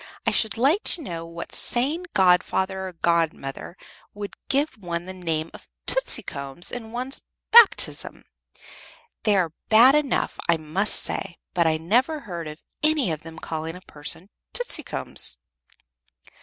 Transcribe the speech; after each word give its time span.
I 0.25 0.31
should 0.31 0.57
like 0.57 0.81
to 0.85 1.01
know 1.03 1.27
what 1.27 1.53
sane 1.53 2.07
godfather 2.15 2.87
or 2.87 2.93
godmother 2.93 3.77
would 4.15 4.35
give 4.49 4.79
one 4.79 5.05
the 5.05 5.13
name 5.13 5.51
of 5.53 5.69
'Tootsicums' 5.85 6.71
in 6.71 6.91
one's 6.91 7.21
baptism. 7.51 8.23
They 9.25 9.35
are 9.35 9.53
bad 9.69 9.93
enough, 9.93 10.39
I 10.49 10.57
must 10.57 10.95
say; 10.95 11.37
but 11.53 11.67
I 11.67 11.77
never 11.77 12.21
heard 12.21 12.47
of 12.47 12.65
any 12.81 13.11
of 13.11 13.21
them 13.21 13.37
calling 13.37 13.75
a 13.75 13.81
person 13.81 14.29
'Tootsicums.'" 14.53 15.37